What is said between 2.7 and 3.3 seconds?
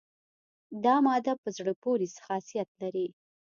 لري.